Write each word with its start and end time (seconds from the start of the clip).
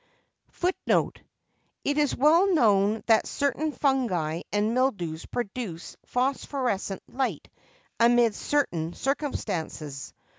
1 0.59 0.71
Grateful 0.87 1.03
1 1.03 1.11
It 1.83 1.99
is 1.99 2.15
well 2.17 2.51
known 2.55 3.03
that 3.05 3.27
certain 3.27 3.71
fungi 3.71 4.41
and 4.51 4.73
mildews 4.73 5.27
produce 5.27 5.95
phosphorescent 6.07 7.03
light 7.07 7.47
amid 7.99 8.33
certain 8.33 8.93
circumstances. 8.93 10.11